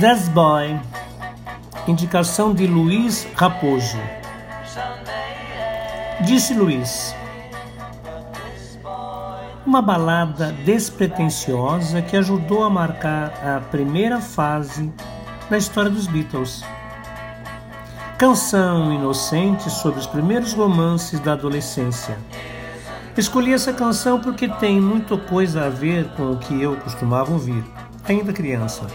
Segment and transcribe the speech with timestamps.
[0.00, 0.78] This Boy,
[1.86, 3.98] indicação de Luiz Raposo.
[6.22, 7.14] Disse Luiz:
[9.66, 14.92] Uma balada despretensiosa que ajudou a marcar a primeira fase
[15.50, 16.62] na história dos Beatles.
[18.18, 22.18] Canção inocente sobre os primeiros romances da adolescência.
[23.16, 27.64] Escolhi essa canção porque tem muita coisa a ver com o que eu costumava ouvir,
[28.06, 28.86] ainda criança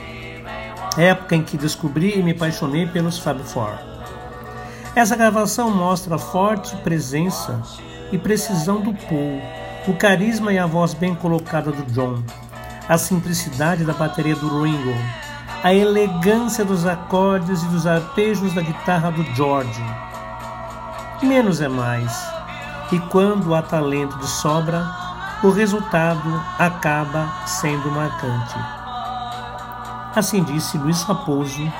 [0.98, 3.78] época em que descobri e me apaixonei pelos Fab Four.
[4.96, 7.62] Essa gravação mostra a forte presença
[8.12, 9.42] e precisão do Paul,
[9.88, 12.22] o carisma e a voz bem colocada do John,
[12.88, 14.96] a simplicidade da bateria do Ringo,
[15.64, 19.84] a elegância dos acordes e dos arpejos da guitarra do George.
[21.22, 22.12] Menos é mais,
[22.92, 24.86] e quando há talento de sobra,
[25.44, 28.56] o resultado acaba sendo marcante.
[30.16, 31.72] Assim disse Luiz Raposo,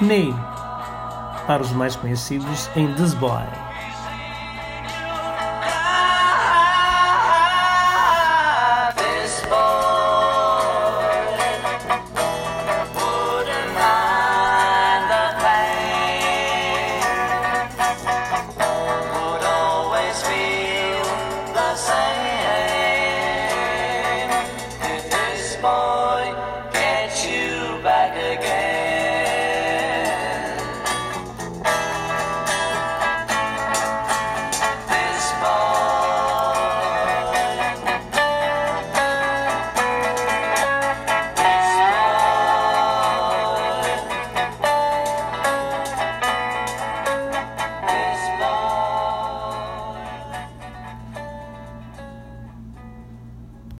[0.00, 0.34] Ney,
[1.46, 3.63] para os mais conhecidos em This Boy.
[25.64, 26.03] Boy.